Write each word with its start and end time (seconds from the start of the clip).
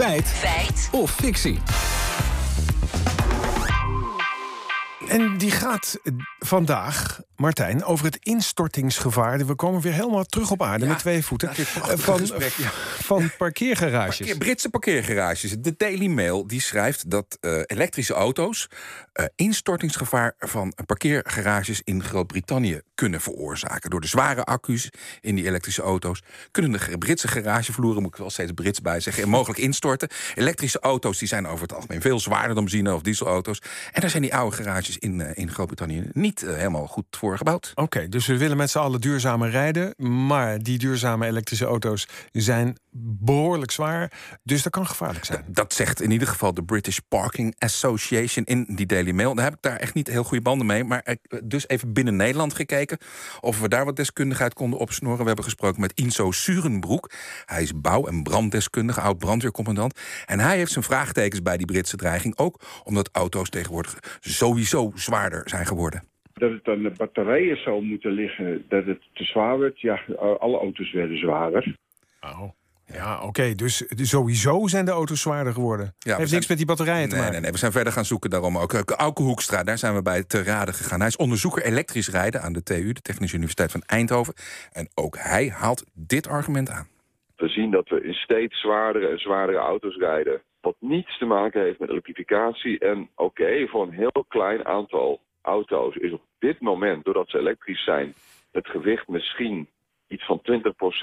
Feit. 0.00 0.28
Feit. 0.28 0.88
Of 0.92 1.10
fictie. 1.10 1.58
En 5.08 5.38
die 5.38 5.50
gaat 5.50 5.98
vandaag, 6.38 7.20
Martijn, 7.40 7.84
over 7.84 8.04
het 8.04 8.16
instortingsgevaar. 8.20 9.46
We 9.46 9.54
komen 9.54 9.80
weer 9.80 9.92
helemaal 9.92 10.24
terug 10.24 10.50
op 10.50 10.62
aarde 10.62 10.84
Ja, 10.84 10.90
met 10.90 10.98
twee 11.00 11.24
voeten. 11.24 11.48
Eh, 11.48 11.56
van, 11.96 12.18
gesprek, 12.18 12.52
ja. 12.52 12.70
van 13.02 13.30
parkeergarages. 13.38 14.16
Parkeer- 14.16 14.38
Britse 14.38 14.68
parkeergarages. 14.68 15.56
De 15.58 15.74
Daily 15.76 16.06
Mail 16.06 16.46
die 16.46 16.60
schrijft 16.60 17.10
dat 17.10 17.38
eh, 17.40 17.60
elektrische 17.66 18.14
auto's 18.14 18.68
eh, 19.12 19.24
instortingsgevaar 19.36 20.34
van 20.38 20.74
parkeergarages 20.86 21.80
in 21.84 22.02
Groot-Brittannië 22.02 22.80
kunnen 22.94 23.20
veroorzaken. 23.20 23.90
Door 23.90 24.00
de 24.00 24.06
zware 24.06 24.44
accu's 24.44 24.88
in 25.20 25.34
die 25.34 25.46
elektrische 25.46 25.82
auto's 25.82 26.22
kunnen 26.50 26.72
de 26.72 26.98
Britse 26.98 27.28
garagevloeren, 27.28 28.02
moet 28.02 28.12
ik 28.12 28.18
wel 28.18 28.30
steeds 28.30 28.52
Brits 28.52 28.80
bij 28.80 29.00
zeggen, 29.00 29.28
mogelijk 29.28 29.58
instorten. 29.60 30.08
Elektrische 30.34 30.80
auto's 30.80 31.18
die 31.18 31.28
zijn 31.28 31.46
over 31.46 31.62
het 31.62 31.74
algemeen 31.74 32.00
veel 32.00 32.20
zwaarder 32.20 32.54
dan 32.54 32.64
benzine- 32.64 32.94
of 32.94 33.02
dieselauto's. 33.02 33.62
En 33.92 34.00
daar 34.00 34.10
zijn 34.10 34.22
die 34.22 34.34
oude 34.34 34.56
garages 34.56 34.98
in, 34.98 35.20
in 35.20 35.50
Groot-Brittannië 35.50 36.08
niet 36.12 36.40
helemaal 36.40 36.86
goed 36.86 37.04
voor 37.10 37.29
gebouwd. 37.36 37.72
Oké, 37.74 38.08
dus 38.08 38.26
we 38.26 38.36
willen 38.36 38.56
met 38.56 38.70
z'n 38.70 38.78
allen 38.78 39.00
duurzamer 39.00 39.50
rijden. 39.50 39.94
Maar 40.28 40.58
die 40.58 40.78
duurzame 40.78 41.26
elektrische 41.26 41.64
auto's 41.64 42.08
zijn 42.32 42.76
behoorlijk 42.92 43.70
zwaar. 43.70 44.12
Dus 44.42 44.62
dat 44.62 44.72
kan 44.72 44.86
gevaarlijk 44.86 45.24
zijn. 45.24 45.44
Dat 45.46 45.72
zegt 45.72 46.00
in 46.00 46.10
ieder 46.10 46.28
geval 46.28 46.54
de 46.54 46.64
British 46.64 46.98
Parking 47.08 47.54
Association 47.58 48.44
in 48.44 48.66
die 48.68 48.86
Daily 48.86 49.10
Mail. 49.10 49.34
Daar 49.34 49.44
heb 49.44 49.54
ik 49.54 49.62
daar 49.62 49.76
echt 49.76 49.94
niet 49.94 50.06
heel 50.06 50.24
goede 50.24 50.42
banden 50.42 50.66
mee. 50.66 50.84
Maar 50.84 51.16
dus 51.44 51.68
even 51.68 51.92
binnen 51.92 52.16
Nederland 52.16 52.54
gekeken 52.54 52.98
of 53.40 53.60
we 53.60 53.68
daar 53.68 53.84
wat 53.84 53.96
deskundigheid 53.96 54.54
konden 54.54 54.78
opsnoren. 54.78 55.18
We 55.18 55.26
hebben 55.26 55.44
gesproken 55.44 55.80
met 55.80 55.92
Inso 55.94 56.30
Surenbroek. 56.30 57.10
Hij 57.44 57.62
is 57.62 57.80
bouw- 57.80 58.06
en 58.06 58.22
branddeskundige, 58.22 59.00
oud 59.00 59.18
brandweercommandant. 59.18 59.98
En 60.26 60.40
hij 60.40 60.56
heeft 60.56 60.72
zijn 60.72 60.84
vraagtekens 60.84 61.42
bij 61.42 61.56
die 61.56 61.66
Britse 61.66 61.96
dreiging. 61.96 62.38
Ook 62.38 62.60
omdat 62.84 63.08
auto's 63.12 63.48
tegenwoordig 63.48 63.98
sowieso 64.20 64.92
zwaarder 64.94 65.42
zijn 65.48 65.66
geworden. 65.66 66.09
Dat 66.40 66.50
het 66.50 66.68
aan 66.68 66.82
de 66.82 66.92
batterijen 66.96 67.56
zou 67.62 67.82
moeten 67.82 68.12
liggen, 68.12 68.64
dat 68.68 68.84
het 68.86 69.00
te 69.12 69.24
zwaar 69.24 69.58
werd. 69.58 69.80
Ja, 69.80 70.00
alle 70.38 70.58
auto's 70.58 70.92
werden 70.92 71.18
zwaarder. 71.18 71.76
Oh. 72.20 72.42
Ja, 72.92 73.22
oké. 73.22 73.54
Dus 73.54 73.84
sowieso 73.96 74.66
zijn 74.66 74.84
de 74.84 74.90
auto's 74.90 75.20
zwaarder 75.20 75.52
geworden. 75.52 75.86
we 75.86 75.92
Heeft 76.10 76.16
zijn- 76.20 76.30
niks 76.30 76.46
met 76.48 76.56
die 76.56 76.66
batterijen 76.66 77.08
te 77.08 77.14
Nee, 77.14 77.18
maken. 77.18 77.32
nee, 77.32 77.40
nee, 77.42 77.50
we 77.52 77.58
zijn 77.58 77.72
verder 77.72 77.92
gaan 77.92 78.04
zoeken 78.04 78.30
daarom 78.30 78.58
ook. 78.58 78.72
Eh, 78.72 78.80
Auke 78.96 79.22
Hoekstra, 79.22 79.62
daar 79.64 79.78
zijn 79.78 79.94
we 79.94 80.02
bij 80.02 80.24
te 80.24 80.42
raden 80.42 80.74
gegaan. 80.74 80.98
Hij 80.98 81.08
is 81.08 81.16
onderzoeker 81.16 81.62
elektrisch 81.64 82.08
rijden 82.10 82.42
aan 82.42 82.52
de 82.52 82.62
TU, 82.62 82.92
de 82.92 83.00
Technische 83.00 83.34
Universiteit 83.36 83.70
van 83.70 83.82
Eindhoven. 83.86 84.34
En 84.72 84.88
ook 84.94 85.16
hij 85.18 85.48
haalt 85.48 85.84
dit 85.94 86.28
argument 86.28 86.70
aan. 86.70 86.88
We 87.36 87.48
zien 87.48 87.70
dat 87.70 87.88
we 87.88 88.02
in 88.04 88.12
steeds 88.14 88.60
zwaardere 88.60 89.08
en 89.08 89.18
zwaardere 89.18 89.58
auto's 89.58 89.96
rijden. 89.96 90.42
Wat 90.60 90.76
niets 90.80 91.18
te 91.18 91.24
maken 91.24 91.62
heeft 91.62 91.78
met 91.78 91.88
elektrificatie. 91.90 92.78
En 92.78 93.08
oké, 93.14 93.66
voor 93.66 93.82
een 93.86 93.92
heel 93.92 94.24
klein 94.28 94.66
aantal 94.66 95.20
auto's 95.42 95.94
is 95.96 96.12
op 96.12 96.22
dit 96.40 96.60
moment, 96.60 97.04
doordat 97.04 97.28
ze 97.28 97.38
elektrisch 97.38 97.84
zijn, 97.84 98.14
het 98.52 98.66
gewicht 98.68 99.08
misschien 99.08 99.68
iets 100.08 100.24
van 100.24 100.40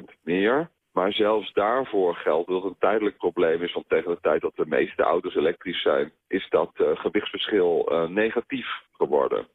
20% 0.00 0.04
meer. 0.22 0.70
Maar 0.92 1.12
zelfs 1.12 1.52
daarvoor 1.52 2.14
geldt 2.14 2.48
dat 2.48 2.62
het 2.62 2.72
een 2.72 2.78
tijdelijk 2.78 3.16
probleem 3.16 3.62
is. 3.62 3.72
Want 3.72 3.88
tegen 3.88 4.10
de 4.10 4.18
tijd 4.20 4.40
dat 4.40 4.56
de 4.56 4.66
meeste 4.66 5.02
auto's 5.02 5.34
elektrisch 5.34 5.82
zijn, 5.82 6.12
is 6.28 6.48
dat 6.48 6.70
eh, 6.74 6.96
gewichtsverschil 6.96 7.86
eh, 7.86 8.08
negatief 8.08 8.66
geworden. 8.92 9.46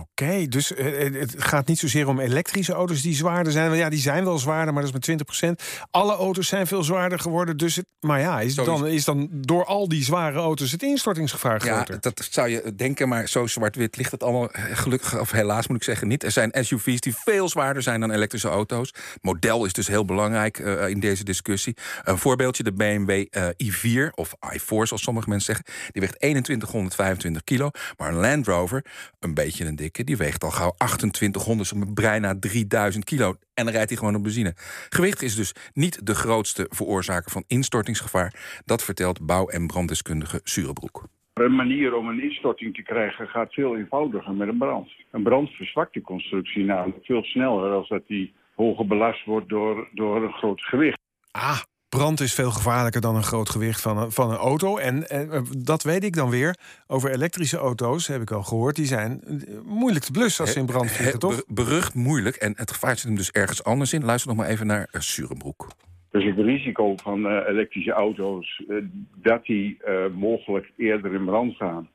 Oké, 0.00 0.46
dus 0.48 0.74
eh, 0.74 1.06
eh, 1.06 1.14
het 1.14 1.34
gaat 1.38 1.66
niet 1.66 1.78
zozeer 1.78 2.08
om 2.08 2.20
elektrische 2.20 2.72
auto's 2.72 3.02
die 3.02 3.14
zwaarder 3.14 3.52
zijn. 3.52 3.74
Ja, 3.74 3.88
die 3.88 3.98
zijn 3.98 4.24
wel 4.24 4.38
zwaarder, 4.38 4.74
maar 4.74 4.82
dat 4.82 4.92
is 4.94 5.16
met 5.16 5.60
20%. 5.60 5.62
Alle 5.90 6.14
auto's 6.14 6.48
zijn 6.48 6.66
veel 6.66 6.82
zwaarder 6.82 7.18
geworden. 7.18 7.56
Dus 7.56 7.76
het, 7.76 7.86
maar 8.00 8.20
ja, 8.20 8.40
is 8.40 8.54
dan, 8.54 8.86
is 8.86 9.04
dan 9.04 9.28
door 9.30 9.64
al 9.64 9.88
die 9.88 10.04
zware 10.04 10.38
auto's 10.38 10.72
het 10.72 10.82
instortingsgevaar 10.82 11.64
Ja, 11.64 11.74
groter? 11.74 12.00
dat 12.00 12.28
zou 12.30 12.48
je 12.48 12.74
denken, 12.76 13.08
maar 13.08 13.28
zo 13.28 13.46
zwart-wit 13.46 13.96
ligt 13.96 14.10
het 14.10 14.22
allemaal 14.22 14.50
eh, 14.50 14.64
gelukkig, 14.76 15.20
of 15.20 15.30
helaas 15.30 15.66
moet 15.66 15.76
ik 15.76 15.82
zeggen, 15.82 16.08
niet. 16.08 16.24
Er 16.24 16.30
zijn 16.30 16.50
SUV's 16.60 17.00
die 17.00 17.14
veel 17.16 17.48
zwaarder 17.48 17.82
zijn 17.82 18.00
dan 18.00 18.10
elektrische 18.10 18.48
auto's. 18.48 18.94
Model 19.20 19.64
is 19.64 19.72
dus 19.72 19.86
heel 19.86 20.04
belangrijk 20.04 20.58
in 20.88 21.00
deze 21.00 21.24
discussie. 21.24 21.76
Een 22.02 22.18
voorbeeldje, 22.18 22.62
de 22.62 22.72
BMW 22.72 23.26
eh, 23.30 23.48
i4, 23.64 24.10
of 24.14 24.34
i4 24.54 24.66
zoals 24.66 25.02
sommige 25.02 25.28
mensen 25.28 25.54
zeggen, 25.54 25.90
die 25.92 26.02
weegt 26.02 26.20
2125 26.20 27.44
kilo. 27.44 27.70
Maar 27.96 28.08
een 28.08 28.20
Land 28.20 28.46
Rover, 28.46 28.84
een 29.18 29.34
beetje 29.34 29.64
een 29.64 29.76
dikke, 29.82 30.04
die 30.04 30.16
weegt 30.16 30.44
al 30.44 30.50
gauw 30.50 30.72
2800, 30.76 31.68
zo 31.68 31.76
bijna 31.94 32.38
3000 32.38 33.04
kilo. 33.04 33.28
En 33.54 33.64
dan 33.64 33.74
rijdt 33.74 33.88
hij 33.88 33.98
gewoon 33.98 34.14
op 34.14 34.22
benzine. 34.22 34.52
Gewicht 34.88 35.22
is 35.22 35.34
dus 35.36 35.54
niet 35.72 36.06
de 36.06 36.14
grootste 36.14 36.66
veroorzaker 36.70 37.30
van 37.30 37.44
instortingsgevaar. 37.46 38.60
Dat 38.64 38.84
vertelt 38.84 39.26
bouw- 39.26 39.48
en 39.48 39.66
branddeskundige 39.66 40.40
Surebroek. 40.42 41.04
Een 41.32 41.54
manier 41.54 41.94
om 41.94 42.08
een 42.08 42.22
instorting 42.22 42.74
te 42.74 42.82
krijgen 42.82 43.28
gaat 43.28 43.52
veel 43.52 43.76
eenvoudiger 43.76 44.34
met 44.34 44.48
een 44.48 44.58
brand. 44.58 44.90
Een 45.10 45.22
brand 45.22 45.50
verzwakt 45.50 45.94
de 45.94 46.00
constructie 46.00 46.64
namelijk 46.64 47.04
veel 47.04 47.22
sneller 47.22 47.70
als 47.72 47.88
dat 47.88 48.06
die 48.06 48.34
hoger 48.54 48.86
belast 48.86 49.24
wordt 49.24 49.48
door, 49.48 49.88
door 49.92 50.22
een 50.22 50.32
groot 50.32 50.60
gewicht. 50.60 50.98
Ah, 51.30 51.60
brand 51.98 52.20
is 52.20 52.34
veel 52.34 52.50
gevaarlijker 52.50 53.00
dan 53.00 53.16
een 53.16 53.22
groot 53.22 53.48
gewicht 53.50 53.80
van 53.80 53.98
een, 53.98 54.10
van 54.12 54.30
een 54.30 54.36
auto. 54.36 54.76
En 54.76 55.08
eh, 55.08 55.40
dat 55.58 55.82
weet 55.82 56.04
ik 56.04 56.14
dan 56.14 56.30
weer. 56.30 56.56
Over 56.86 57.10
elektrische 57.10 57.56
auto's 57.56 58.06
heb 58.06 58.20
ik 58.22 58.30
al 58.30 58.42
gehoord. 58.42 58.76
Die 58.76 58.86
zijn 58.86 59.20
eh, 59.24 59.36
moeilijk 59.64 60.04
te 60.04 60.12
blussen 60.12 60.44
als 60.44 60.52
ze 60.52 60.58
in 60.58 60.66
brand 60.66 60.90
vliegen, 60.90 61.18
toch? 61.18 61.34
ber- 61.46 61.64
Berucht 61.64 61.94
moeilijk. 61.94 62.36
En 62.36 62.52
het 62.56 62.70
gevaar 62.72 62.96
zit 62.96 63.06
hem 63.06 63.16
dus 63.16 63.30
ergens 63.30 63.64
anders 63.64 63.92
in. 63.92 64.04
Luister 64.04 64.28
nog 64.30 64.38
maar 64.38 64.48
even 64.48 64.66
naar 64.66 64.88
uh, 64.92 65.00
Surenbroek. 65.00 65.66
Dus 66.10 66.24
het 66.24 66.38
risico 66.38 66.96
van 66.96 67.26
eh, 67.26 67.48
elektrische 67.48 67.92
auto's, 67.92 68.62
eh, 68.68 68.76
dat 69.22 69.44
die 69.44 69.78
eh, 69.84 69.94
mogelijk 70.14 70.70
eerder 70.76 71.14
in 71.14 71.24
brand 71.24 71.56
gaan. 71.56 71.88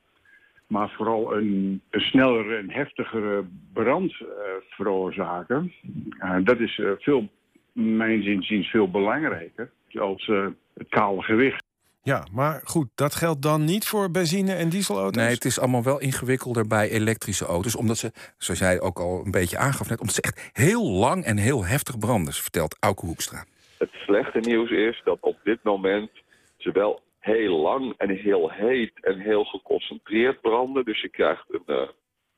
Maar 0.67 0.89
vooral 0.97 1.35
een, 1.37 1.81
een 1.89 1.99
snellere 2.01 2.55
en 2.55 2.71
heftigere 2.71 3.45
brand 3.73 4.11
eh, 4.21 4.27
veroorzaken. 4.69 5.73
Eh, 6.19 6.35
dat 6.43 6.59
is 6.59 6.79
eh, 6.79 6.89
veel, 6.99 7.27
mijn 7.71 8.23
inziens 8.23 8.67
veel 8.69 8.91
belangrijker 8.91 9.71
als 9.99 10.27
eh, 10.27 10.45
het 10.73 10.89
kale 10.89 11.21
gewicht. 11.21 11.65
Ja, 12.01 12.27
maar 12.31 12.61
goed, 12.63 12.87
dat 12.95 13.15
geldt 13.15 13.41
dan 13.41 13.63
niet 13.63 13.87
voor 13.87 14.11
benzine- 14.11 14.55
en 14.55 14.69
dieselauto's? 14.69 15.23
Nee, 15.23 15.33
het 15.33 15.45
is 15.45 15.59
allemaal 15.59 15.83
wel 15.83 15.99
ingewikkelder 15.99 16.67
bij 16.67 16.89
elektrische 16.89 17.45
auto's. 17.45 17.75
Omdat 17.75 17.97
ze, 17.97 18.11
zoals 18.37 18.59
jij 18.59 18.81
ook 18.81 18.99
al 18.99 19.21
een 19.25 19.31
beetje 19.31 19.57
aangaf 19.57 19.89
net... 19.89 19.99
omdat 19.99 20.15
ze 20.15 20.21
echt 20.21 20.49
heel 20.53 20.89
lang 20.89 21.23
en 21.23 21.37
heel 21.37 21.65
heftig 21.65 21.99
branden, 21.99 22.33
vertelt 22.33 22.77
Auke 22.79 23.05
Hoekstra. 23.05 23.45
Het 23.77 23.89
slechte 23.91 24.39
nieuws 24.39 24.69
is 24.69 25.01
dat 25.03 25.17
op 25.21 25.37
dit 25.43 25.63
moment 25.63 26.09
ze 26.57 26.71
wel 26.71 27.01
heel 27.19 27.57
lang 27.57 27.93
en 27.97 28.09
heel 28.09 28.51
heet 28.51 28.91
en 29.01 29.19
heel 29.19 29.43
geconcentreerd 29.43 30.41
branden. 30.41 30.85
Dus 30.85 31.01
je 31.01 31.09
krijgt 31.09 31.45
een 31.47 31.75
eh, 31.75 31.87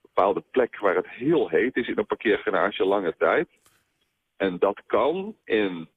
bepaalde 0.02 0.44
plek 0.52 0.80
waar 0.80 0.96
het 0.96 1.10
heel 1.10 1.50
heet 1.50 1.76
is 1.76 1.88
in 1.88 1.98
een 1.98 2.06
parkeergarage 2.06 2.86
lange 2.86 3.16
tijd. 3.18 3.48
En 4.38 4.60
dat 4.60 4.82
kan 4.86 5.36
in 5.44 5.88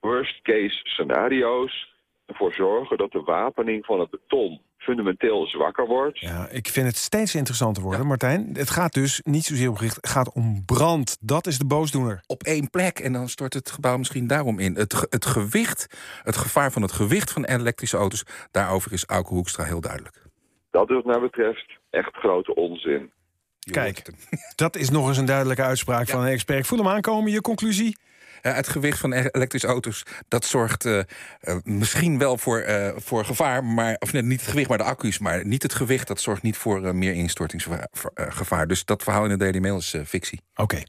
worst 0.00 0.42
case 0.42 0.80
scenario's 0.82 1.88
ervoor 2.26 2.52
zorgen 2.52 2.96
dat 2.96 3.12
de 3.12 3.20
wapening 3.20 3.84
van 3.84 4.00
het 4.00 4.10
beton 4.10 4.60
fundamenteel 4.78 5.46
zwakker 5.46 5.86
wordt. 5.86 6.18
Ja, 6.18 6.48
ik 6.48 6.68
vind 6.68 6.86
het 6.86 6.96
steeds 6.96 7.34
interessanter 7.34 7.82
worden, 7.82 8.06
Martijn. 8.06 8.50
Het 8.52 8.70
gaat 8.70 8.92
dus 8.92 9.20
niet 9.24 9.44
zozeer 9.44 9.68
om 9.68 9.76
gericht, 9.76 9.96
het 9.96 10.08
gaat 10.08 10.34
om 10.34 10.64
brand. 10.64 11.16
Dat 11.20 11.46
is 11.46 11.58
de 11.58 11.66
boosdoener. 11.66 12.22
Op 12.26 12.42
één 12.42 12.70
plek 12.70 12.98
en 12.98 13.12
dan 13.12 13.28
stort 13.28 13.54
het 13.54 13.70
gebouw 13.70 13.96
misschien 13.96 14.26
daarom 14.26 14.58
in. 14.58 14.74
Het, 14.76 15.06
het 15.10 15.26
gewicht, 15.26 15.86
het 16.22 16.36
gevaar 16.36 16.72
van 16.72 16.82
het 16.82 16.92
gewicht 16.92 17.32
van 17.32 17.44
elektrische 17.44 17.96
auto's... 17.96 18.24
daarover 18.50 18.92
is 18.92 19.06
Auke 19.06 19.34
Hoekstra 19.34 19.64
heel 19.64 19.80
duidelijk. 19.80 20.22
Dat 20.70 20.88
is 20.90 20.94
wat 20.94 21.04
mij 21.04 21.20
betreft 21.20 21.78
echt 21.90 22.16
grote 22.16 22.54
onzin. 22.54 23.10
Je 23.58 23.70
Kijk. 23.70 24.02
Dat 24.54 24.76
is 24.76 24.90
nog 24.90 25.08
eens 25.08 25.18
een 25.18 25.24
duidelijke 25.24 25.62
uitspraak 25.62 26.08
van 26.08 26.20
een 26.20 26.32
expert. 26.32 26.58
Ik 26.58 26.64
voel 26.64 26.78
hem 26.78 26.88
aankomen, 26.88 27.32
je 27.32 27.40
conclusie? 27.40 27.96
Ja, 28.42 28.52
het 28.52 28.68
gewicht 28.68 28.98
van 28.98 29.12
e- 29.12 29.28
elektrische 29.30 29.66
auto's, 29.68 30.02
dat 30.28 30.44
zorgt 30.44 30.84
eh, 30.84 30.98
eh, 30.98 31.56
misschien 31.64 32.18
wel 32.18 32.38
voor, 32.38 32.58
eh, 32.58 32.92
voor 32.96 33.24
gevaar, 33.24 33.64
maar, 33.64 33.96
of 33.98 34.12
net 34.12 34.24
niet 34.24 34.40
het 34.40 34.50
gewicht, 34.50 34.68
maar 34.68 34.78
de 34.78 34.84
accu's, 34.84 35.18
maar 35.18 35.46
niet 35.46 35.62
het 35.62 35.74
gewicht, 35.74 36.08
dat 36.08 36.20
zorgt 36.20 36.42
niet 36.42 36.56
voor 36.56 36.86
eh, 36.86 36.92
meer 36.92 37.12
instortingsgevaar. 37.12 38.66
Dus 38.66 38.84
dat 38.84 39.02
verhaal 39.02 39.24
in 39.24 39.30
de 39.30 39.36
Daily 39.36 39.58
Mail 39.58 39.76
is 39.76 39.94
eh, 39.94 40.00
fictie. 40.04 40.40
Oké. 40.54 40.82